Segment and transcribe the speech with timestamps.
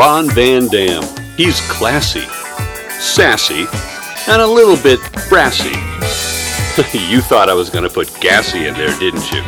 [0.00, 1.02] Ron Van Dam.
[1.36, 2.22] He's classy,
[2.98, 3.66] sassy,
[4.32, 5.68] and a little bit brassy.
[7.10, 9.42] you thought I was going to put gassy in there, didn't you?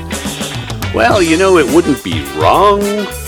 [0.95, 2.81] Well, you know, it wouldn't be wrong,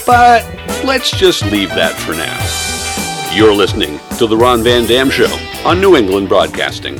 [0.04, 0.44] but
[0.84, 3.34] let's just leave that for now.
[3.34, 5.34] You're listening to The Ron Van Dam Show
[5.64, 6.96] on New England Broadcasting.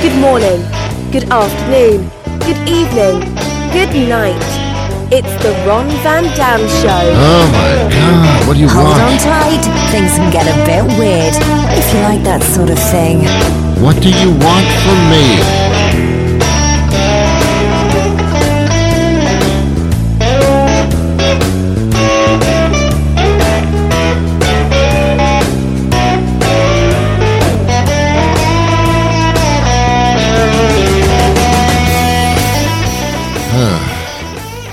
[0.00, 0.62] Good morning,
[1.12, 2.08] good afternoon,
[2.40, 3.20] good evening,
[3.70, 4.53] good night.
[5.10, 6.88] It's the Ron Van Dam Show.
[6.90, 9.02] Oh my god, what do you Hold want?
[9.02, 9.64] on tight.
[9.92, 11.34] Things can get a bit weird
[11.78, 13.20] if you like that sort of thing.
[13.82, 15.83] What do you want from me?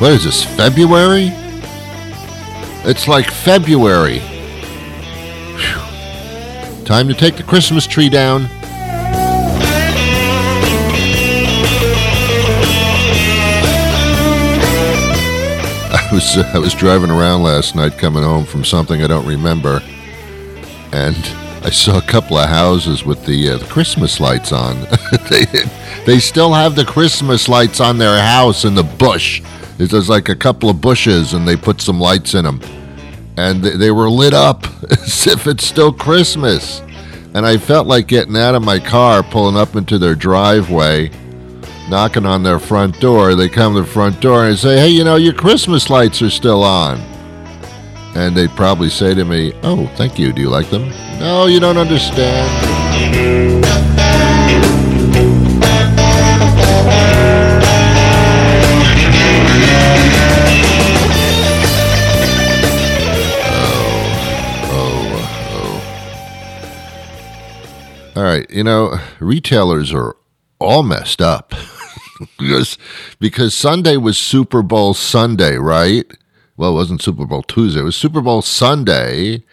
[0.01, 1.27] What is this, February?
[2.83, 4.17] It's like February.
[5.59, 6.85] Phew.
[6.85, 8.45] Time to take the Christmas tree down.
[15.91, 19.83] I was I was driving around last night coming home from something I don't remember,
[20.91, 21.15] and
[21.63, 24.79] I saw a couple of houses with the, uh, the Christmas lights on.
[25.29, 25.45] they
[26.07, 29.43] they still have the Christmas lights on their house in the bush.
[29.89, 32.61] There's like a couple of bushes, and they put some lights in them,
[33.37, 36.81] and they, were lit up as if it's still Christmas.
[37.33, 41.09] And I felt like getting out of my car, pulling up into their driveway,
[41.89, 43.35] knocking on their front door.
[43.35, 46.29] They come to the front door and say, "Hey, you know, your Christmas lights are
[46.29, 46.99] still on."
[48.13, 50.33] And they'd probably say to me, "Oh, thank you.
[50.33, 54.00] Do you like them?" No, you don't understand.
[68.21, 70.15] All right, you know, retailers are
[70.59, 71.55] all messed up
[72.37, 72.77] because
[73.19, 76.05] because Sunday was Super Bowl Sunday, right?
[76.55, 79.43] Well, it wasn't Super Bowl Tuesday; it was Super Bowl Sunday,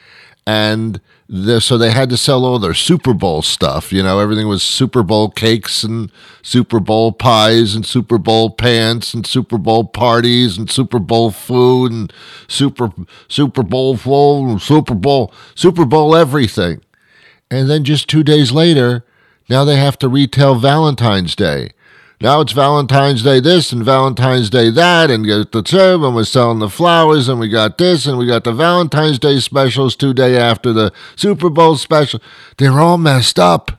[0.46, 3.90] and the, so they had to sell all their Super Bowl stuff.
[3.90, 6.12] You know, everything was Super Bowl cakes and
[6.42, 11.90] Super Bowl pies and Super Bowl pants and Super Bowl parties and Super Bowl food
[11.90, 12.12] and
[12.48, 12.92] Super
[13.28, 16.82] Super Bowl full Super Bowl Super Bowl everything.
[17.50, 19.04] And then just two days later,
[19.48, 21.70] now they have to retail Valentine's Day.
[22.20, 26.24] Now it's Valentine's Day this and Valentine's Day that, and get the serve, and we're
[26.24, 30.12] selling the flowers, and we got this, and we got the Valentine's Day specials two
[30.12, 32.20] day after the Super Bowl special.
[32.56, 33.77] They're all messed up.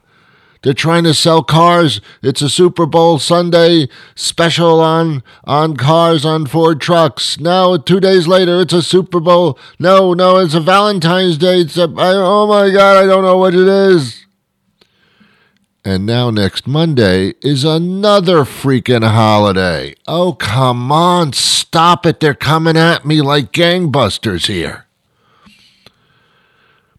[0.62, 2.00] They're trying to sell cars.
[2.22, 7.40] It's a Super Bowl Sunday special on on cars on Ford trucks.
[7.40, 9.58] Now, two days later, it's a Super Bowl.
[9.78, 11.60] No, no, it's a Valentine's Day.
[11.60, 14.26] It's a, I, oh my God, I don't know what it is.
[15.82, 19.94] And now next Monday is another freaking holiday.
[20.06, 22.20] Oh, come on, stop it.
[22.20, 24.84] They're coming at me like gangbusters here.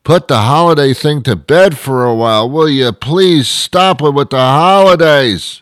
[0.03, 2.91] Put the holiday thing to bed for a while, will you?
[2.91, 5.61] Please stop it with the holidays.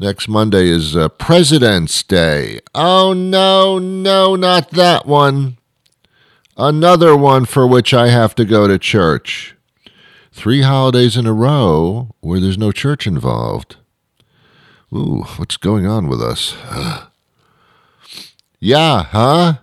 [0.00, 2.60] Next Monday is uh, President's Day.
[2.74, 5.56] Oh, no, no, not that one.
[6.56, 9.54] Another one for which I have to go to church.
[10.32, 13.76] Three holidays in a row where there's no church involved.
[14.92, 16.56] Ooh, what's going on with us?
[18.60, 19.54] yeah, huh?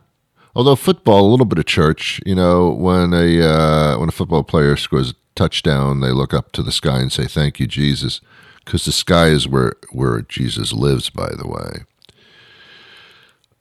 [0.55, 2.21] Although football, a little bit of church.
[2.25, 6.51] You know, when a uh, when a football player scores a touchdown, they look up
[6.53, 8.21] to the sky and say, "Thank you, Jesus,"
[8.63, 11.09] because the sky is where where Jesus lives.
[11.09, 11.83] By the way,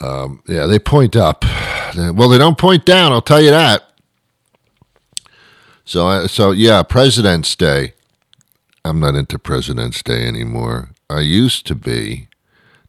[0.01, 1.45] um, yeah, they point up.
[1.97, 3.13] Well, they don't point down.
[3.13, 3.91] I'll tell you that.
[5.85, 7.93] So, so yeah, President's Day.
[8.85, 10.91] I'm not into President's Day anymore.
[11.09, 12.29] I used to be.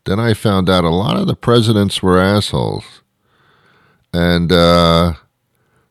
[0.06, 3.02] Then I found out a lot of the presidents were assholes.
[4.16, 5.16] And uh,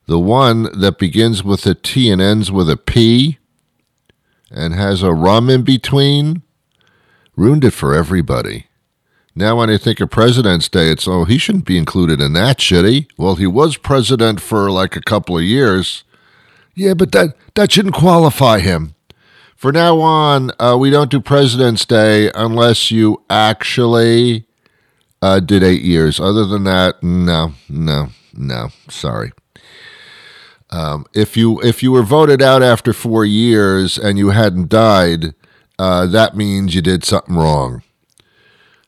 [0.07, 3.37] the one that begins with a T and ends with a P
[4.51, 6.41] and has a rum in between
[7.37, 8.69] ruined it for everybody.
[9.35, 12.63] Now, when I think of President's Day, it's, oh, he shouldn't be included in that,
[12.63, 13.09] should he?
[13.19, 16.03] Well, he was president for like a couple of years.
[16.75, 18.95] Yeah, but that, that shouldn't qualify him.
[19.55, 24.47] For now on, uh, we don't do President's Day unless you actually
[25.25, 26.21] uh, did eight years.
[26.21, 28.69] Other than that, no, no, no.
[28.91, 29.33] Sorry.
[30.69, 35.35] Um, if you if you were voted out after four years and you hadn't died,
[35.79, 37.83] uh, that means you did something wrong.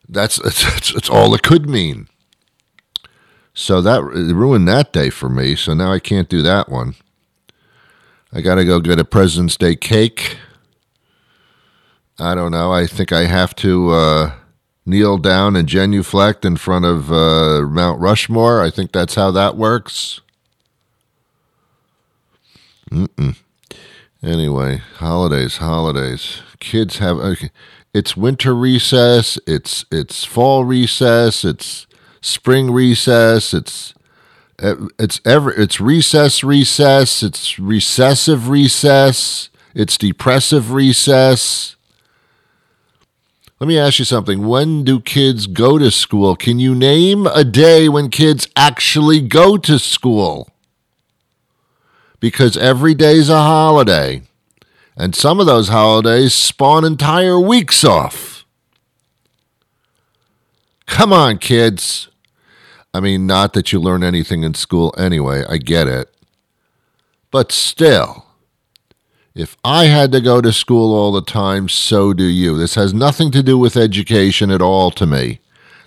[0.07, 2.07] That's, that's that's all it could mean.
[3.55, 5.55] So that ruined that day for me.
[5.55, 6.93] So now I can't do that one.
[8.31, 10.37] I got to go get a President's Day cake.
[12.19, 12.71] I don't know.
[12.71, 14.31] I think I have to uh,
[14.87, 18.61] kneel down and genuflect in front of uh, Mount Rushmore.
[18.61, 20.21] I think that's how that works.
[22.89, 23.35] Mm-mm.
[24.23, 26.41] Anyway, holidays, holidays.
[26.59, 27.51] Kids have okay,
[27.93, 31.85] it's winter recess, it's it's fall recess, it's
[32.21, 33.93] spring recess, it's
[34.57, 41.76] it's ever it's recess recess, it's recessive recess, it's depressive recess.
[43.59, 44.47] Let me ask you something.
[44.47, 46.35] When do kids go to school?
[46.35, 50.51] Can you name a day when kids actually go to school?
[52.19, 54.21] Because every day's a holiday.
[54.95, 58.45] And some of those holidays spawn entire weeks off.
[60.85, 62.09] Come on, kids.
[62.93, 66.13] I mean, not that you learn anything in school anyway, I get it.
[67.31, 68.26] But still,
[69.37, 72.57] if I had to go to school all the time, so do you.
[72.57, 75.41] This has nothing to do with education at all to me.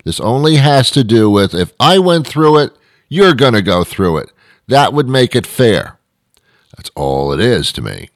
[0.05, 2.73] This only has to do with if I went through it,
[3.08, 4.31] you're going to go through it.
[4.69, 5.99] That would make it fair.
[6.76, 8.11] That's all it is to me.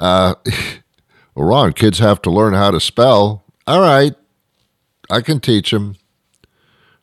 [0.00, 0.36] Uh,
[1.34, 3.44] well, Ron, kids have to learn how to spell.
[3.66, 4.14] All right,
[5.10, 5.96] I can teach them.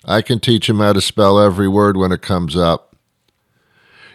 [0.03, 2.95] I can teach them how to spell every word when it comes up.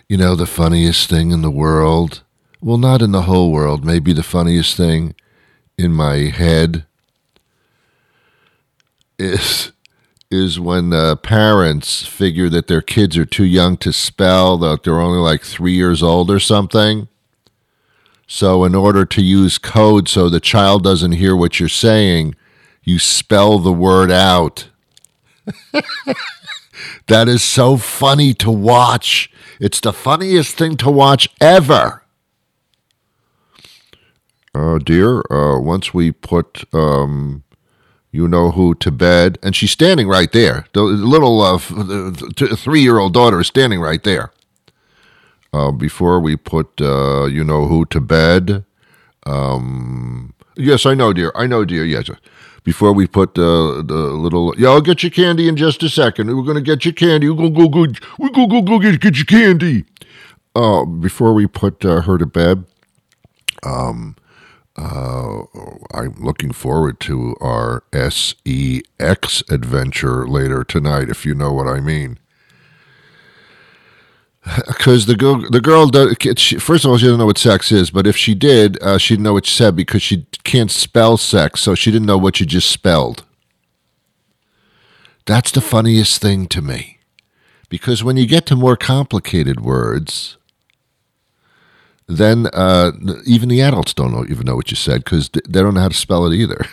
[0.09, 2.25] You know, the funniest thing in the world
[2.61, 5.15] well, not in the whole world, maybe the funniest thing
[5.79, 6.85] in my head
[9.19, 9.73] is
[10.31, 15.01] is when uh, parents figure that their kids are too young to spell, that they're
[15.01, 17.09] only like three years old or something.
[18.29, 22.37] So, in order to use code so the child doesn't hear what you're saying,
[22.85, 24.69] you spell the word out.
[27.09, 29.33] that is so funny to watch.
[29.59, 32.05] It's the funniest thing to watch ever
[34.55, 37.43] uh, dear, uh, once we put um,
[38.13, 40.67] you know who to bed, and she's standing right there.
[40.73, 41.59] The little uh,
[42.57, 44.33] three year old daughter is standing right there.
[45.53, 48.65] Uh, before we put uh, you know who to bed,
[49.27, 51.33] um, yes, I know, dear.
[51.35, 51.85] I know, dear.
[51.85, 52.11] Yes.
[52.63, 56.37] Before we put the the little, yeah, I'll get you candy in just a second.
[56.37, 57.29] We're gonna get you candy.
[57.29, 57.93] We go go go.
[58.19, 59.85] We go go go get get you candy.
[60.55, 62.65] Uh, before we put uh, her to bed,
[63.65, 64.17] um,
[64.81, 65.43] uh,
[65.93, 72.19] I'm looking forward to our SEX adventure later tonight, if you know what I mean.
[74.67, 77.71] Because the girl, the girl, does, she, first of all, she doesn't know what sex
[77.71, 81.19] is, but if she did, uh, she'd know what she said because she can't spell
[81.19, 83.25] sex, so she didn't know what you just spelled.
[85.27, 87.01] That's the funniest thing to me.
[87.69, 90.39] Because when you get to more complicated words,
[92.17, 92.93] then uh,
[93.27, 95.89] even the adults don't know, even know what you said because they don't know how
[95.89, 96.67] to spell it either.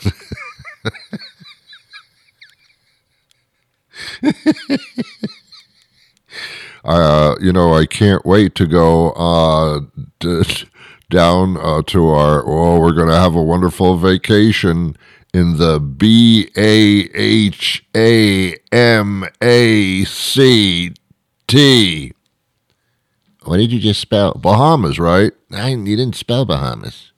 [6.83, 9.81] uh, you know, I can't wait to go uh,
[10.19, 10.43] d-
[11.09, 12.43] down uh, to our.
[12.45, 14.95] Oh, we're going to have a wonderful vacation
[15.33, 20.93] in the B A H A M A C
[21.47, 22.13] T
[23.47, 24.33] what did you just spell?
[24.33, 25.31] Bahamas, right?
[25.51, 27.13] I, you didn't spell Bahamas.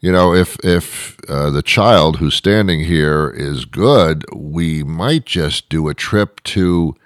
[0.00, 5.68] you know, if if uh, the child who's standing here is good, we might just
[5.68, 6.96] do a trip to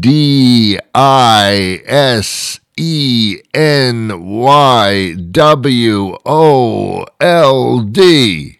[0.00, 8.55] D I S E N Y W O L D.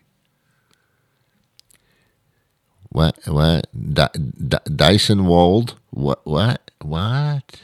[2.96, 3.18] What?
[3.26, 3.66] What?
[3.76, 4.06] D-
[4.48, 5.74] D- Dyson Wold?
[5.90, 6.24] What?
[6.24, 6.70] What?
[6.80, 7.60] What?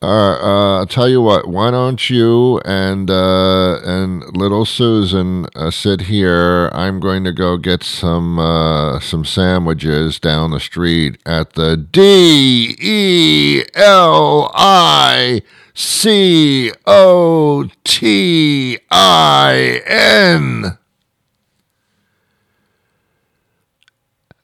[0.00, 1.48] Uh, uh, I'll tell you what.
[1.48, 6.70] Why don't you and uh, and little Susan uh, sit here?
[6.72, 12.76] I'm going to go get some uh, some sandwiches down the street at the D
[12.80, 15.42] E L I
[15.74, 20.78] C O T I N.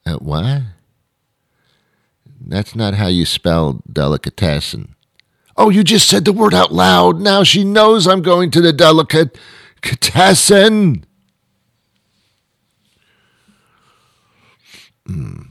[0.07, 0.63] Uh, what?
[2.41, 4.95] That's not how you spell delicatessen.
[5.57, 7.21] Oh, you just said the word out loud.
[7.21, 11.05] Now she knows I'm going to the delicatessen.
[15.09, 15.47] Mm.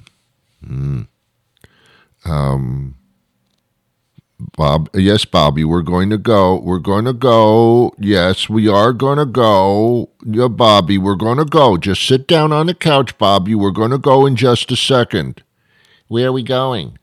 [0.66, 1.08] Mm.
[2.26, 2.95] Um,
[4.58, 4.90] Bob.
[4.94, 6.60] Yes, Bobby, we're going to go.
[6.60, 7.94] We're going to go.
[8.00, 10.10] Yes, we are going to go.
[10.26, 11.78] Yeah, Bobby, we're going to go.
[11.78, 13.56] Just sit down on the couch, Bobby.
[13.56, 15.44] We're going to go in just a second.
[16.08, 16.98] Where are we going?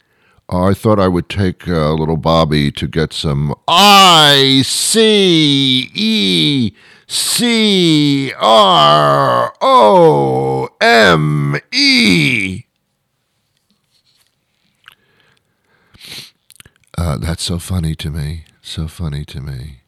[0.48, 6.72] Oh, I thought I would take uh, little Bobby to get some I C E
[7.06, 12.64] C R O M E.
[17.02, 18.44] Uh, that's so funny to me.
[18.60, 19.80] So funny to me.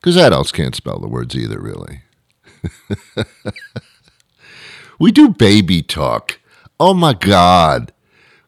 [0.00, 2.00] Because adults can't spell the words either, really.
[4.98, 6.40] we do baby talk.
[6.80, 7.92] Oh my God.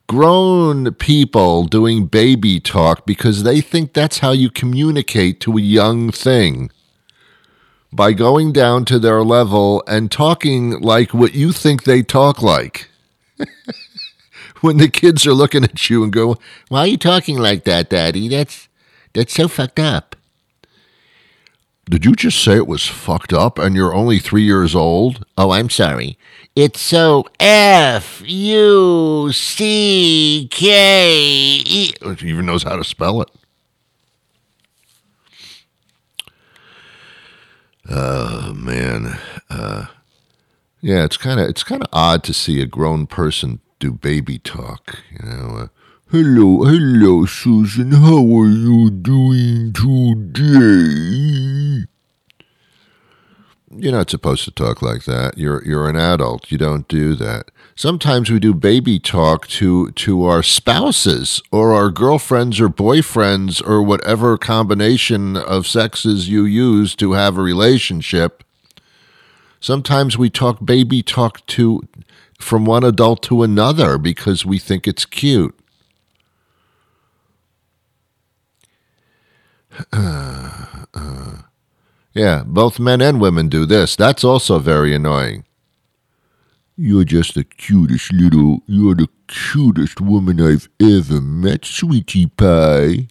[0.07, 6.11] Grown people doing baby talk because they think that's how you communicate to a young
[6.11, 6.71] thing.
[7.93, 12.89] By going down to their level and talking like what you think they talk like.
[14.61, 16.37] when the kids are looking at you and go,
[16.69, 18.27] "Why are you talking like that, Daddy?
[18.27, 18.67] That's
[19.13, 20.15] that's so fucked up."
[21.89, 25.25] Did you just say it was fucked up and you're only three years old?
[25.37, 26.17] Oh, I'm sorry.
[26.53, 31.93] It's so F U C K E.
[32.19, 33.29] He even knows how to spell it.
[37.89, 39.17] Oh man,
[39.49, 39.85] uh,
[40.81, 44.39] yeah, it's kind of it's kind of odd to see a grown person do baby
[44.39, 44.99] talk.
[45.11, 45.67] You know, uh,
[46.11, 47.91] hello, hello, Susan.
[47.91, 51.07] How are you doing today?
[53.79, 55.37] You're not supposed to talk like that.
[55.37, 56.51] You're you're an adult.
[56.51, 57.51] You don't do that.
[57.75, 63.83] Sometimes we do baby talk to to our spouses or our girlfriends or boyfriends or
[63.83, 68.43] whatever combination of sexes you use to have a relationship.
[69.59, 71.81] Sometimes we talk baby talk to
[72.37, 75.57] from one adult to another because we think it's cute.
[82.13, 83.95] yeah, both men and women do this.
[83.95, 85.45] That's also very annoying.
[86.75, 93.07] You're just the cutest little, you're the cutest woman I've ever met, sweetie pie.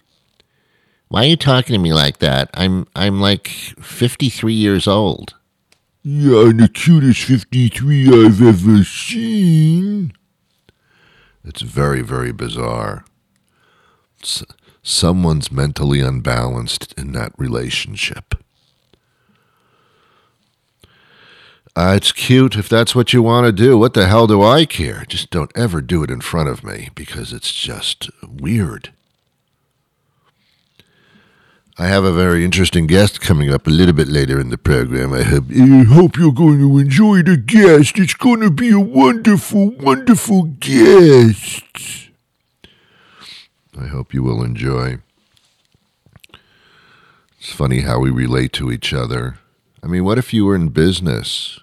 [1.09, 2.49] Why are you talking to me like that?
[2.53, 5.35] I'm I'm like 53 years old.
[6.09, 10.13] I'm the cutest 53 I've ever seen.
[11.43, 13.03] It's very, very bizarre.
[14.23, 14.45] S-
[14.81, 18.35] someone's mentally unbalanced in that relationship.
[21.75, 23.77] Uh, it's cute if that's what you want to do.
[23.77, 25.03] What the hell do I care?
[25.09, 28.93] Just don't ever do it in front of me because it's just weird.
[31.79, 35.13] I have a very interesting guest coming up a little bit later in the program.
[35.13, 37.99] I hope, I hope you're going to enjoy the guest.
[37.99, 42.09] It's going to be a wonderful, wonderful guest.
[43.79, 44.97] I hope you will enjoy.
[47.39, 49.37] It's funny how we relate to each other.
[49.83, 51.59] I mean, what if you were in business?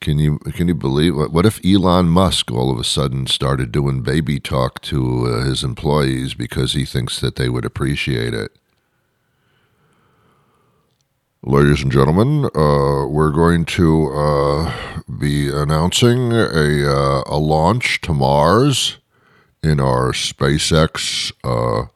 [0.00, 1.32] Can you can you believe what?
[1.32, 5.64] What if Elon Musk all of a sudden started doing baby talk to uh, his
[5.64, 8.56] employees because he thinks that they would appreciate it?
[11.44, 14.72] Ladies and gentlemen, uh, we're going to uh,
[15.18, 18.98] be announcing a, uh, a launch to Mars
[19.60, 21.88] in our SpaceX uh,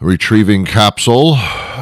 [0.00, 1.36] retrieving capsule.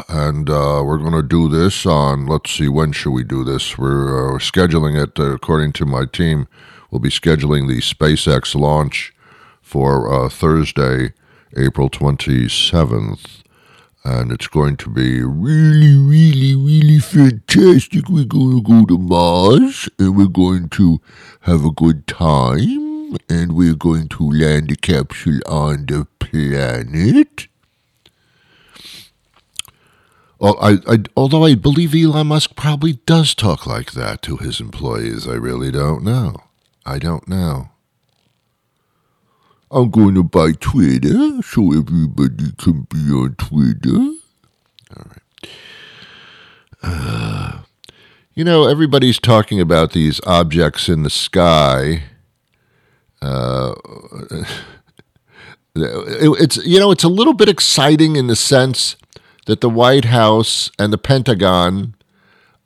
[0.06, 3.78] And uh, we're going to do this on, let's see, when should we do this?
[3.78, 6.46] We're uh, scheduling it, according to my team,
[6.90, 9.14] we'll be scheduling the SpaceX launch
[9.62, 11.14] for Thursday,
[11.56, 13.44] April 27th
[14.06, 18.08] and it's going to be really, really, really fantastic.
[18.08, 21.00] We're going to go to Mars, and we're going to
[21.40, 27.48] have a good time, and we're going to land the capsule on the planet.
[30.40, 34.60] Oh, I, I, although I believe Elon Musk probably does talk like that to his
[34.60, 36.36] employees, I really don't know.
[36.84, 37.70] I don't know.
[39.70, 43.98] I'm going to buy Twitter so everybody can be on Twitter.
[44.96, 45.50] All right.
[46.82, 47.58] Uh,
[48.34, 52.04] you know, everybody's talking about these objects in the sky.
[53.20, 53.74] Uh,
[55.74, 58.96] it, it's you know, it's a little bit exciting in the sense
[59.46, 61.94] that the White House and the Pentagon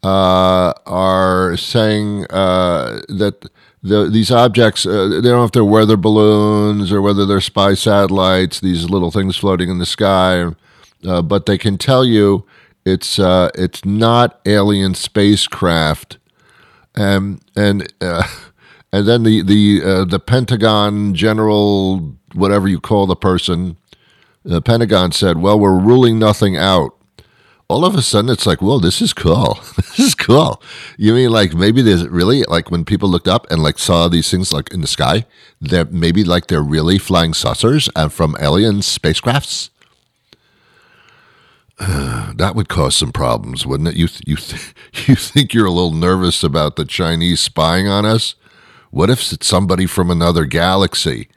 [0.02, 3.48] uh, are saying uh, that
[3.82, 7.74] the, these objects, uh, they don't know if they're weather balloons or whether they're spy
[7.74, 10.44] satellites, these little things floating in the sky,
[11.06, 12.44] uh, but they can tell you
[12.84, 16.18] it's uh, it's not alien spacecraft,
[16.94, 18.26] and and uh,
[18.92, 23.76] and then the the uh, the Pentagon general, whatever you call the person,
[24.44, 26.94] the Pentagon said, "Well, we're ruling nothing out."
[27.70, 29.60] All of a sudden, it's like, "Whoa, this is cool!
[29.76, 30.60] this is cool."
[30.98, 34.28] You mean like maybe there's really like when people looked up and like saw these
[34.28, 35.24] things like in the sky,
[35.60, 39.70] that maybe like they're really flying saucers and from alien spacecrafts.
[41.78, 43.96] that would cause some problems, wouldn't it?
[43.96, 44.74] You th- you th-
[45.08, 48.34] you think you're a little nervous about the Chinese spying on us?
[48.90, 51.28] What if it's somebody from another galaxy?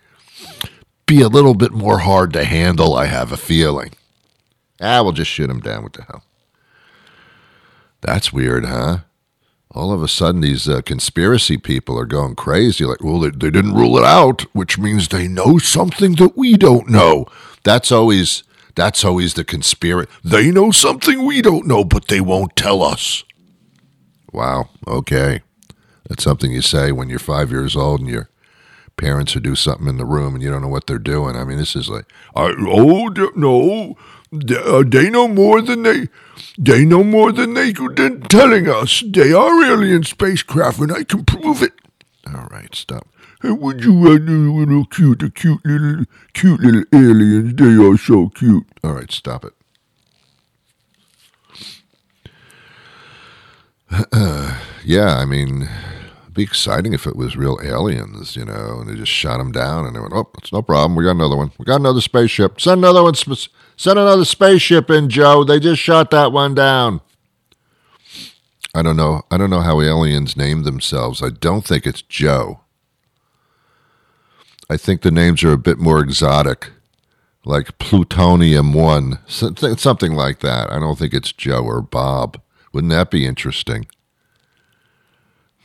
[1.05, 3.91] Be a little bit more hard to handle, I have a feeling.
[4.81, 5.83] Ah, we'll just shoot him down.
[5.83, 6.23] What the hell?
[8.01, 8.99] That's weird, huh?
[9.71, 12.85] All of a sudden, these uh, conspiracy people are going crazy.
[12.85, 16.57] Like, well, they, they didn't rule it out, which means they know something that we
[16.57, 17.25] don't know.
[17.63, 18.43] That's always
[18.75, 20.09] that's always the conspiracy.
[20.23, 23.23] They know something we don't know, but they won't tell us.
[24.31, 24.69] Wow.
[24.87, 25.41] Okay.
[26.09, 28.29] That's something you say when you're five years old and your
[28.97, 31.35] parents would do something in the room and you don't know what they're doing.
[31.35, 33.95] I mean, this is like, I, oh no,
[34.33, 36.07] they, uh, they know more than they,
[36.57, 39.03] they know more than they than telling us.
[39.05, 41.73] They are alien spacecraft, and I can prove it.
[42.27, 43.07] All right, stop.
[43.41, 47.55] Hey, would you a little cute, cute little, cute little aliens?
[47.55, 48.65] They are so cute.
[48.83, 49.53] All right, stop it.
[54.83, 55.69] yeah, I mean,
[56.33, 59.51] it'd be exciting if it was real aliens, you know, and they just shot them
[59.51, 60.95] down and they went, oh, it's no problem.
[60.95, 61.51] We got another one.
[61.59, 62.59] We got another spaceship.
[62.59, 63.13] Send another one.
[63.13, 65.43] Send another spaceship in, Joe.
[65.43, 67.01] They just shot that one down.
[68.73, 69.21] I don't know.
[69.29, 71.21] I don't know how aliens name themselves.
[71.21, 72.61] I don't think it's Joe.
[74.71, 76.71] I think the names are a bit more exotic,
[77.45, 80.71] like Plutonium One, something like that.
[80.71, 82.41] I don't think it's Joe or Bob.
[82.71, 83.85] Wouldn't that be interesting?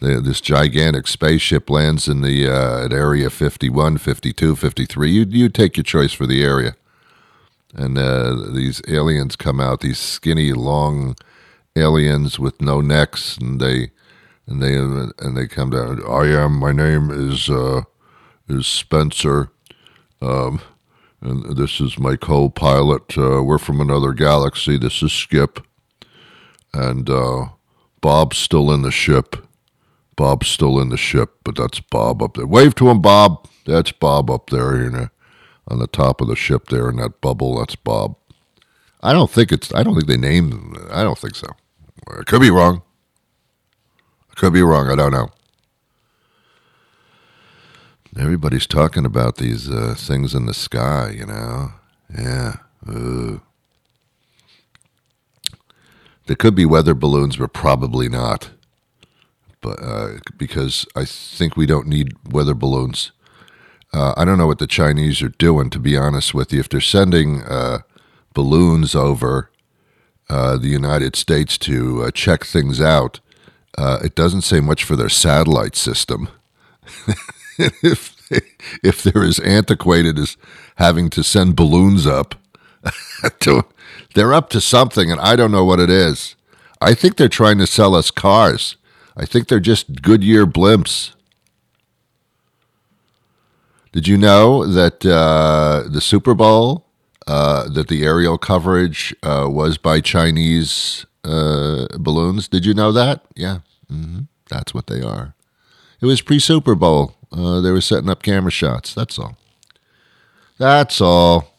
[0.01, 5.77] This gigantic spaceship lands in the uh, at area 51 52 53 you you take
[5.77, 6.77] your choice for the area.
[7.75, 11.17] And uh, these aliens come out these skinny long
[11.77, 13.91] aliens with no necks and they
[14.47, 16.03] and they and they come down.
[16.09, 17.83] I am my name is uh,
[18.49, 19.51] is spencer.
[20.21, 20.61] Um,
[21.21, 23.19] and this is my co-pilot.
[23.19, 24.79] Uh, we're from another galaxy.
[24.79, 25.65] This is skip.
[26.73, 27.49] And uh,
[28.01, 29.48] bob's still in the ship
[30.19, 32.45] Bob's still in the ship, but that's Bob up there.
[32.45, 33.49] Wave to him, Bob.
[33.65, 35.09] That's Bob up there, you know,
[35.69, 37.61] on the top of the ship there in that bubble.
[37.61, 38.17] That's Bob.
[39.01, 39.73] I don't think it's.
[39.73, 40.77] I don't think they named.
[40.91, 41.47] I don't think so.
[42.09, 42.83] I could be wrong.
[44.33, 44.91] I could be wrong.
[44.91, 45.31] I don't know.
[48.19, 51.75] Everybody's talking about these uh, things in the sky, you know.
[52.13, 52.57] Yeah.
[52.85, 53.39] Uh,
[56.27, 58.51] they could be weather balloons, but probably not
[59.61, 63.13] but uh, because I think we don't need weather balloons.
[63.93, 66.61] Uh, I don't know what the Chinese are doing, to be honest with you.
[66.61, 67.79] If they're sending uh,
[68.35, 69.51] balloons over
[70.29, 73.21] uh, the United States to uh, check things out,
[73.79, 76.29] uh, it doesn't say much for their satellite system.
[77.59, 78.41] if they,
[78.83, 80.37] if they're as antiquated as
[80.77, 82.35] having to send balloons up,
[83.41, 83.65] to,
[84.15, 86.37] they're up to something, and I don't know what it is.
[86.81, 88.77] I think they're trying to sell us cars.
[89.19, 91.13] I think they're just Goodyear blimps.
[93.91, 96.87] Did you know that uh, the Super Bowl,
[97.27, 102.47] uh, that the aerial coverage uh, was by Chinese uh, balloons?
[102.47, 103.25] Did you know that?
[103.35, 104.21] Yeah, mm-hmm.
[104.49, 105.35] that's what they are.
[106.01, 107.15] It was pre Super Bowl.
[107.33, 108.95] Uh, they were setting up camera shots.
[108.95, 109.37] That's all.
[110.59, 111.55] That's all.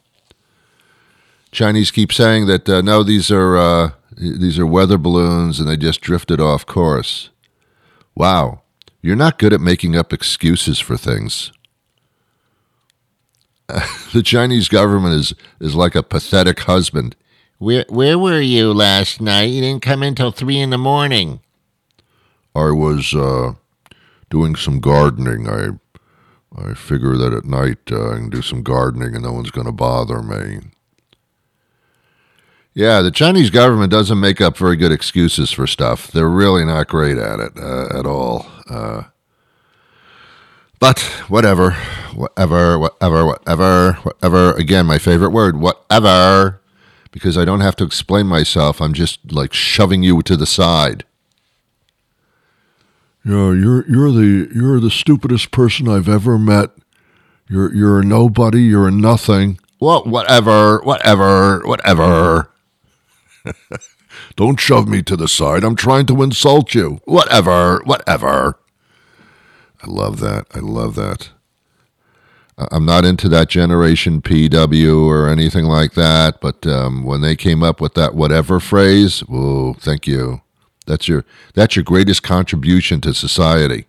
[1.51, 5.99] Chinese keep saying that uh, no, these are these are weather balloons, and they just
[5.99, 7.28] drifted off course.
[8.19, 8.63] Wow,
[9.01, 11.53] you're not good at making up excuses for things.
[14.13, 17.15] the Chinese government is, is like a pathetic husband.
[17.59, 19.45] Where, where were you last night?
[19.45, 21.39] You didn't come in till three in the morning.
[22.53, 23.53] I was uh,
[24.29, 25.47] doing some gardening.
[25.47, 25.79] I
[26.57, 29.67] I figure that at night uh, I can do some gardening and no one's going
[29.67, 30.59] to bother me.
[32.79, 36.13] Yeah, the Chinese government doesn't make up very good excuses for stuff.
[36.13, 38.45] They're really not great at it uh, at all.
[38.69, 39.03] Uh,
[40.79, 41.71] but whatever,
[42.15, 44.53] whatever, whatever, whatever, whatever.
[44.53, 46.61] Again, my favorite word, whatever,
[47.11, 48.81] because I don't have to explain myself.
[48.81, 51.03] I'm just like shoving you to the side.
[53.25, 56.69] Yeah, you're you're the you're the stupidest person I've ever met.
[57.49, 58.61] You're you're a nobody.
[58.61, 59.59] You're a nothing.
[59.81, 62.49] Well, whatever, whatever, whatever.
[64.35, 65.63] Don't shove me to the side.
[65.63, 67.01] I'm trying to insult you.
[67.05, 68.59] Whatever, whatever.
[69.83, 70.45] I love that.
[70.53, 71.29] I love that.
[72.57, 77.63] I'm not into that generation PW or anything like that, but um, when they came
[77.63, 80.41] up with that whatever phrase, oh, thank you.
[80.85, 81.23] That's your
[81.53, 83.85] that's your greatest contribution to society.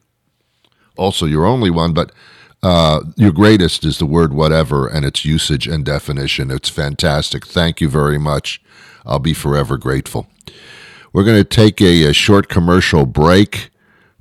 [0.97, 2.13] Also, your only one, but
[2.63, 6.51] uh, your greatest is the word whatever and its usage and definition.
[6.51, 7.47] It's fantastic.
[7.47, 8.61] Thank you very much.
[9.11, 10.29] I'll be forever grateful.
[11.13, 13.71] We're going to take a, a short commercial break,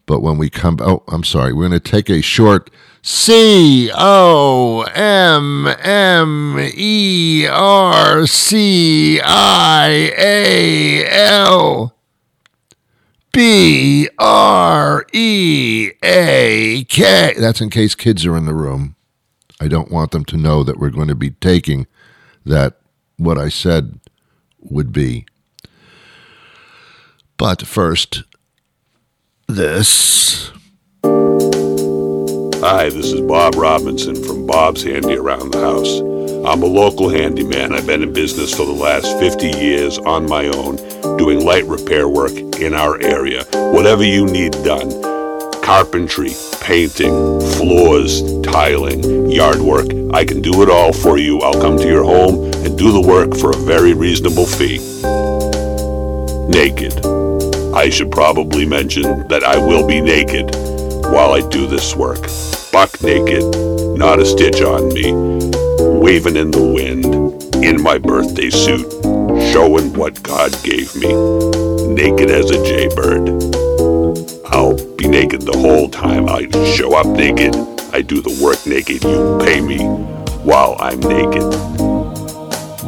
[0.08, 2.71] but when we come, oh, I'm sorry, we're going to take a short
[3.04, 11.95] C O M M E R C I A L
[13.32, 17.36] B R E A K.
[17.38, 18.95] That's in case kids are in the room.
[19.62, 21.86] I don't want them to know that we're going to be taking
[22.45, 22.80] that,
[23.17, 23.99] what I said
[24.62, 25.26] would be.
[27.38, 28.24] But first,
[29.48, 30.52] this.
[32.62, 36.00] Hi, this is Bob Robinson from Bob's Handy Around the House.
[36.45, 37.74] I'm a local handyman.
[37.74, 40.76] I've been in business for the last 50 years on my own,
[41.17, 43.45] doing light repair work in our area.
[43.54, 44.89] Whatever you need done
[45.69, 51.39] carpentry, painting, floors, tiling, yard work I can do it all for you.
[51.41, 54.80] I'll come to your home and do the work for a very reasonable fee.
[56.50, 57.06] Naked.
[57.74, 60.56] I should probably mention that I will be naked
[61.12, 62.22] while I do this work.
[62.72, 63.43] Buck naked,
[63.98, 65.13] not a stitch on me,
[65.80, 67.06] waving in the wind,
[67.63, 68.89] in my birthday suit,
[69.54, 71.13] showing what God gave me,
[71.93, 73.30] naked as a jaybird.
[74.52, 76.28] I'll be naked the whole time.
[76.28, 77.56] I show up naked.
[77.93, 79.04] I do the work naked.
[79.04, 79.80] You pay me
[80.43, 81.88] while I'm naked.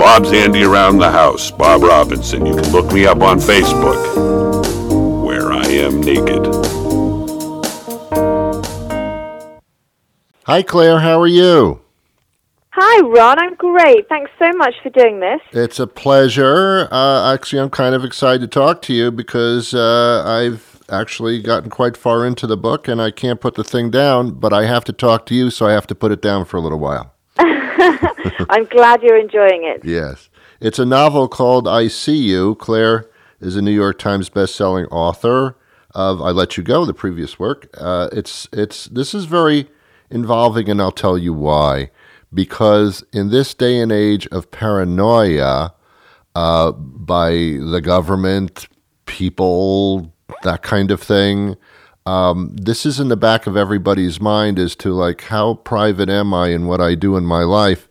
[0.01, 2.43] Bob's Handy Around the House, Bob Robinson.
[2.43, 6.43] You can look me up on Facebook, where I am naked.
[10.45, 11.01] Hi, Clare.
[11.01, 11.81] How are you?
[12.71, 13.37] Hi, Ron.
[13.37, 14.09] I'm great.
[14.09, 15.39] Thanks so much for doing this.
[15.51, 16.87] It's a pleasure.
[16.91, 21.69] Uh, actually, I'm kind of excited to talk to you because uh, I've actually gotten
[21.69, 24.83] quite far into the book and I can't put the thing down, but I have
[24.85, 27.13] to talk to you, so I have to put it down for a little while.
[28.49, 29.83] I'm glad you're enjoying it.
[29.83, 30.29] Yes.
[30.59, 32.55] It's a novel called I See You.
[32.55, 35.55] Clare is a New York Times best-selling author
[35.95, 37.67] of I Let You Go, the previous work.
[37.77, 39.69] Uh, it's it's this is very
[40.09, 41.89] involving, and I'll tell you why.
[42.33, 45.73] Because in this day and age of paranoia
[46.35, 48.67] uh, by the government,
[49.05, 50.13] people,
[50.43, 51.57] that kind of thing,
[52.05, 56.33] um, this is in the back of everybody's mind as to like how private am
[56.33, 57.87] I in what I do in my life.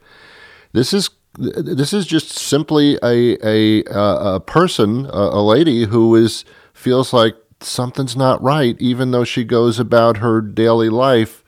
[0.73, 6.45] This is this is just simply a a a person, a, a lady who is
[6.73, 11.45] feels like something's not right, even though she goes about her daily life.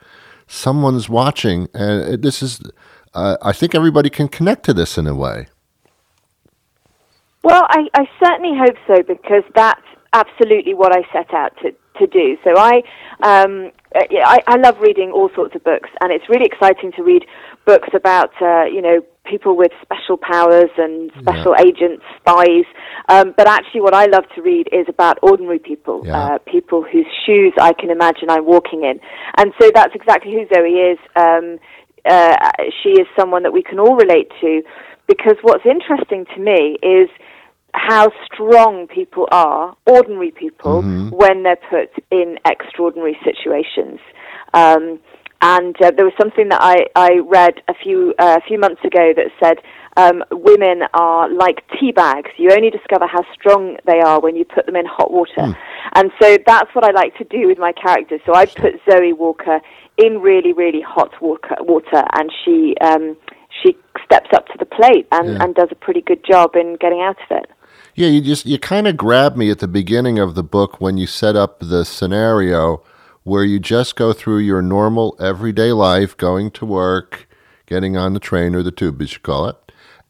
[0.46, 2.60] Someone's watching, and this is.
[3.14, 5.48] Uh, I think everybody can connect to this in a way.
[7.42, 12.06] Well, I, I certainly hope so because that's absolutely what I set out to, to
[12.06, 12.36] do.
[12.44, 12.82] So I,
[13.22, 17.24] um, I, I love reading all sorts of books, and it's really exciting to read
[17.66, 21.64] books about, uh, you know, people with special powers and special yeah.
[21.64, 22.64] agents, spies.
[23.08, 26.18] Um, but actually, what I love to read is about ordinary people, yeah.
[26.18, 28.98] uh, people whose shoes I can imagine I'm walking in.
[29.36, 30.98] And so that's exactly who Zoe is.
[31.14, 31.58] Um,
[32.04, 32.50] uh,
[32.82, 34.62] she is someone that we can all relate to
[35.06, 37.08] because what's interesting to me is
[37.74, 41.08] how strong people are, ordinary people, mm-hmm.
[41.10, 43.98] when they're put in extraordinary situations.
[44.54, 45.00] Um,
[45.42, 48.84] and uh, there was something that I, I read a few uh, a few months
[48.84, 49.58] ago that said
[49.96, 52.30] um, women are like tea bags.
[52.36, 55.32] You only discover how strong they are when you put them in hot water.
[55.38, 55.56] Mm.
[55.94, 58.20] And so that's what I like to do with my characters.
[58.24, 59.60] So I put Zoe Walker
[59.96, 63.16] in really really hot water, water and she um,
[63.62, 65.42] she steps up to the plate and, yeah.
[65.42, 67.50] and does a pretty good job in getting out of it.
[67.94, 70.96] Yeah, you just you kind of grabbed me at the beginning of the book when
[70.96, 72.82] you set up the scenario
[73.22, 77.28] where you just go through your normal everyday life, going to work,
[77.66, 79.56] getting on the train or the tube, as you call it,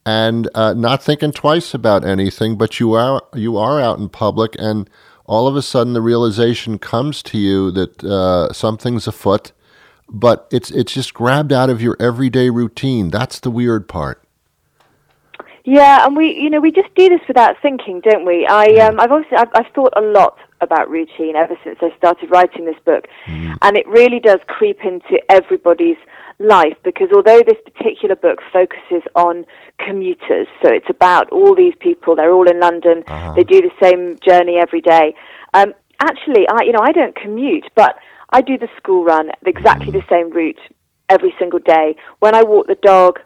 [0.06, 2.56] and uh, not thinking twice about anything.
[2.56, 4.88] But you are you are out in public, and
[5.26, 9.50] all of a sudden the realization comes to you that uh, something's afoot.
[10.08, 13.10] But it's it's just grabbed out of your everyday routine.
[13.10, 14.22] That's the weird part.
[15.64, 18.46] Yeah, and we, you know, we just do this without thinking, don't we?
[18.46, 22.30] I, um, I've obviously, I've, I've thought a lot about routine ever since I started
[22.30, 23.56] writing this book, mm.
[23.62, 25.98] and it really does creep into everybody's
[26.38, 29.44] life because although this particular book focuses on
[29.78, 33.34] commuters, so it's about all these people, they're all in London, uh-huh.
[33.34, 35.14] they do the same journey every day.
[35.54, 37.96] Um, actually, I, you know, I don't commute, but
[38.30, 39.92] I do the school run exactly mm.
[39.92, 40.58] the same route
[41.08, 41.94] every single day.
[42.18, 43.20] When I walk the dog,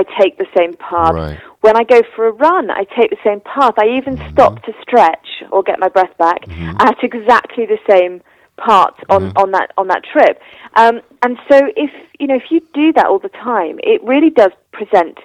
[0.00, 1.14] I take the same path.
[1.14, 1.38] Right.
[1.60, 3.74] When I go for a run, I take the same path.
[3.78, 4.32] I even Mm-hmm.
[4.32, 6.40] stop to stretch or get my breath back
[6.88, 8.14] at exactly the same
[8.56, 9.38] part on, Mm-hmm.
[9.42, 10.40] on that on that trip.
[10.82, 14.30] Um, and so if you know if you do that all the time, it really
[14.30, 15.18] does present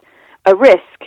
[0.46, 0.98] a risk.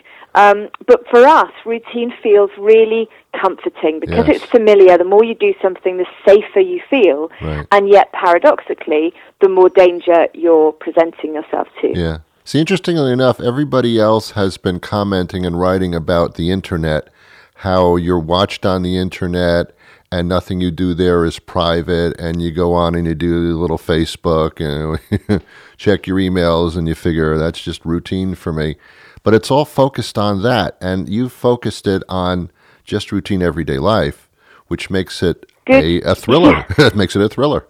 [0.44, 3.08] Um, but for us, routine feels really
[3.42, 4.36] comforting because Yes.
[4.36, 4.98] it's familiar.
[4.98, 7.66] The more you do something, the safer you feel, Right.
[7.72, 11.88] and yet paradoxically, the more danger you're presenting yourself to.
[11.98, 12.18] Yeah.
[12.46, 17.08] See, interestingly enough, everybody else has been commenting and writing about the internet,
[17.56, 19.74] how you're watched on the internet
[20.12, 23.58] and nothing you do there is private, and you go on and you do a
[23.58, 25.42] little Facebook and
[25.76, 28.76] check your emails, and you figure that's just routine for me.
[29.24, 32.52] But it's all focused on that, and you've focused it on
[32.84, 34.30] just routine everyday life,
[34.68, 36.04] which makes it Good.
[36.04, 36.64] a, a thriller.
[36.78, 37.66] it makes it a thriller.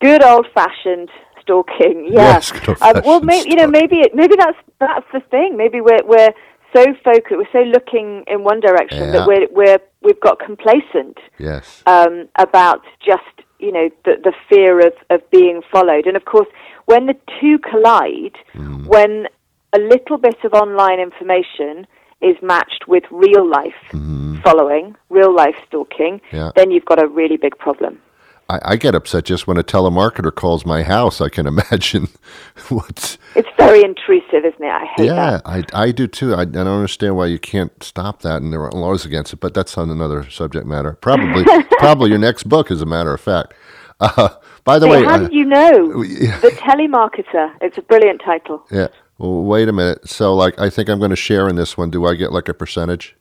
[0.00, 1.10] good old fashioned
[1.42, 2.08] stalking.
[2.10, 2.40] Yeah.
[2.40, 2.52] Yes,
[2.82, 5.56] um, well, maybe you know, maybe it, maybe that's that's the thing.
[5.56, 6.32] Maybe we're we're
[6.74, 9.12] so focused, we're so looking in one direction Yeah.
[9.12, 11.82] that we're we're we've got complacent Yes.
[11.86, 16.06] um, about just you know the the fear of of being followed.
[16.06, 16.48] And of course,
[16.86, 18.86] when the two collide, Mm.
[18.86, 19.26] when
[19.74, 21.86] a little bit of online information
[22.20, 23.80] is matched with real life
[24.44, 26.20] following, real life stalking.
[26.32, 26.50] Yeah.
[26.56, 28.00] then you've got a really big problem.
[28.48, 31.20] I, I get upset just when a telemarketer calls my house.
[31.20, 32.08] I can imagine
[32.68, 33.18] what's.
[33.34, 34.70] It's very intrusive, isn't it?
[34.70, 35.42] I hate Yeah, that.
[35.46, 36.34] I, I do too.
[36.34, 39.40] I, I don't understand why you can't stop that, and there are laws against it.
[39.40, 40.92] But that's on another subject matter.
[40.94, 41.44] Probably,
[41.78, 43.54] probably your next book, as a matter of fact.
[44.00, 44.28] Uh,
[44.64, 46.02] by the way, how uh, did you know?
[46.02, 46.38] yeah.
[46.40, 47.52] The Telemarketer.
[47.60, 48.64] It's a brilliant title.
[48.70, 48.88] yeah.
[49.18, 50.08] Well, wait a minute.
[50.08, 51.90] So, like, I think I'm going to share in this one.
[51.90, 53.14] Do I get like a percentage?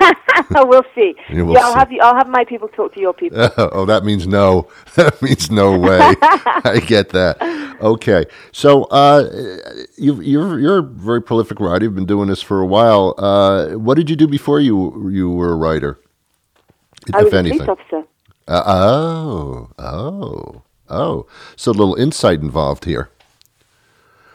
[0.00, 1.14] Oh, we'll see.
[1.28, 1.78] Yeah, we'll yeah, I'll see.
[1.78, 2.00] have you.
[2.02, 3.50] I'll have my people talk to your people.
[3.56, 4.68] oh, that means no.
[4.94, 5.98] That means no way.
[6.20, 7.36] I get that.
[7.80, 9.28] Okay, so uh,
[9.96, 11.84] you, you're you're a very prolific writer.
[11.84, 13.14] You've been doing this for a while.
[13.16, 15.98] Uh, what did you do before you you were a writer?
[17.14, 18.04] I was if a police officer.
[18.46, 21.26] Uh, oh, oh, oh.
[21.56, 23.10] So a little insight involved here.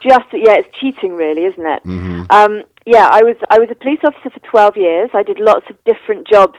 [0.01, 1.84] Just yeah, it's cheating, really, isn't it?
[1.84, 2.23] Mm-hmm.
[2.30, 5.10] Um, yeah, I was I was a police officer for twelve years.
[5.13, 6.58] I did lots of different jobs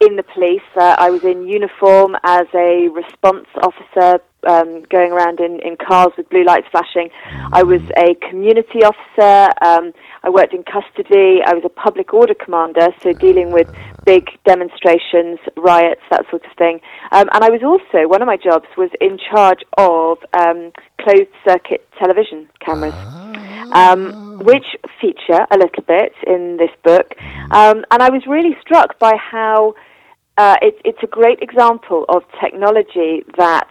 [0.00, 0.62] in the police.
[0.74, 6.12] Uh, I was in uniform as a response officer, um, going around in, in cars
[6.16, 7.10] with blue lights flashing.
[7.52, 9.52] I was a community officer.
[9.62, 9.92] Um,
[10.24, 11.40] I worked in custody.
[11.46, 13.68] I was a public order commander, so dealing with
[14.04, 16.80] big demonstrations, riots, that sort of thing.
[17.12, 21.30] Um, and I was also one of my jobs was in charge of um, closed
[21.46, 22.94] circuit television cameras
[23.72, 24.66] um, which
[25.00, 27.14] feature a little bit in this book.
[27.50, 29.74] Um, and I was really struck by how
[30.36, 33.68] uh, it, it's a great example of technology that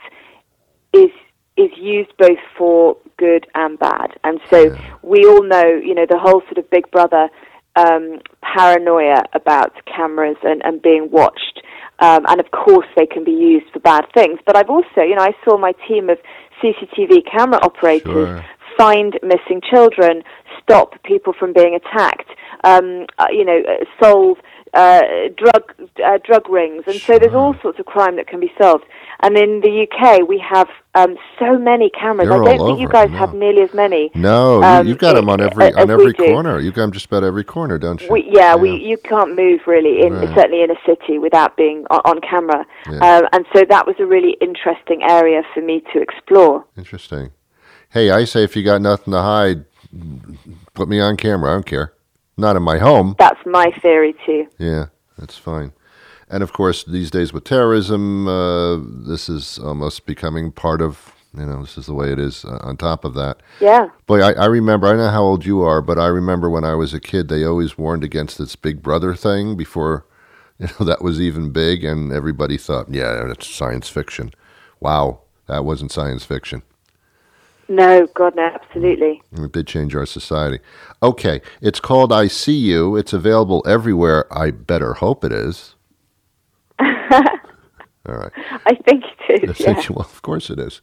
[0.94, 1.10] is
[1.58, 4.18] is used both for good and bad.
[4.24, 7.30] And so we all know, you know, the whole sort of Big Brother
[7.76, 11.62] um, paranoia about cameras and, and being watched.
[12.00, 14.40] Um, and of course, they can be used for bad things.
[14.46, 16.18] But I've also, you know, I saw my team of
[16.64, 18.46] CCTV camera operators Sure.
[18.78, 20.24] find missing children,
[20.64, 22.30] stop people from being attacked,
[22.64, 24.38] um, uh, you know, uh, solve
[24.74, 25.02] uh,
[25.36, 25.74] drug
[26.06, 28.86] uh, drug rings, and so there's all sorts of crime that can be solved.
[29.24, 32.30] And in the UK, we have um, so many cameras.
[32.30, 33.18] They're I don't think you guys no.
[33.18, 34.10] have nearly as many.
[34.16, 36.26] No, Um, you, you've got them on every on every do.
[36.26, 36.58] corner.
[36.60, 38.08] You've got them just about every corner, don't you?
[38.10, 40.34] We, yeah, we you can't move really in Right.
[40.36, 43.18] certainly in a city without being on, on camera, Yeah.
[43.18, 46.66] um, and so that was a really interesting area for me to explore.
[46.78, 47.32] Interesting.
[47.90, 49.66] Hey, I say if you got nothing to hide,
[50.74, 51.52] put me on camera.
[51.52, 51.94] I don't care.
[52.38, 53.16] Not in my home.
[53.20, 54.48] That's my theory too.
[54.58, 55.74] Yeah, that's fine.
[56.30, 61.46] And of course, these days with terrorism, uh, this is almost becoming part of, you
[61.46, 63.44] know, this is the way it is uh, on top of that.
[63.60, 63.90] Yeah.
[64.08, 66.74] Boy, I, I remember, I know how old you are, but I remember when I
[66.74, 70.06] was a kid, they always warned against this Big Brother thing before,
[70.58, 71.84] you know, that was even big.
[71.84, 74.32] And everybody thought, yeah, that's science fiction.
[74.80, 76.64] Wow, that wasn't science fiction.
[77.72, 79.22] No, God, no, absolutely.
[79.32, 80.60] It did change our society.
[81.02, 82.98] Okay, it's called I See You.
[82.98, 84.26] It's available everywhere.
[84.30, 85.76] I better hope it is.
[86.80, 86.90] All
[88.06, 88.32] right.
[88.66, 89.50] I think it is.
[89.50, 89.86] I is.
[89.86, 89.96] Yeah.
[89.96, 90.82] well, of course it is.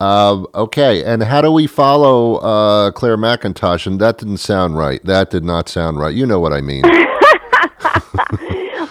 [0.00, 3.86] Um, okay, and how do we follow uh, Clare Mackintosh?
[3.86, 5.04] And that didn't sound right.
[5.04, 6.14] That did not sound right.
[6.14, 6.82] You know what I mean.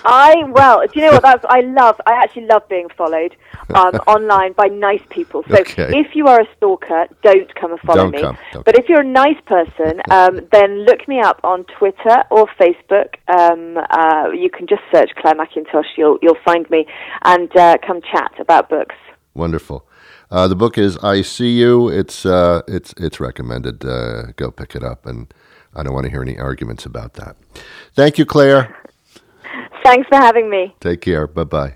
[0.05, 1.23] I well, do you know what?
[1.23, 1.99] That's I love.
[2.05, 3.35] I actually love being followed
[3.69, 5.43] um, online by nice people.
[5.49, 5.97] So Okay.
[5.99, 8.21] if you are a stalker, don't come and follow Don't me.
[8.21, 12.47] come, but if you're a nice person, um, then look me up on Twitter or
[12.59, 13.15] Facebook.
[13.27, 15.85] Um, uh, you can just search Clare Mackintosh.
[15.97, 16.85] You'll you'll find me
[17.23, 18.95] and uh, come chat about books.
[19.33, 19.87] Wonderful.
[20.29, 21.89] Uh, the book is I See You.
[21.89, 23.85] It's uh, it's it's recommended.
[23.85, 25.31] Uh, go pick it up, and
[25.75, 27.35] I don't want to hear any arguments about that.
[27.93, 28.75] Thank you, Clare.
[29.83, 30.75] Thanks for having me.
[30.79, 31.27] Take care.
[31.27, 31.75] Bye bye.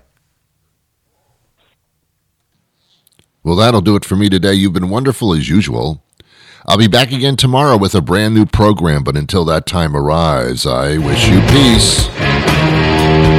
[3.44, 4.52] Well, that'll do it for me today.
[4.54, 6.02] You've been wonderful as usual.
[6.66, 10.66] I'll be back again tomorrow with a brand new program, but until that time arrives,
[10.66, 13.37] I wish you peace.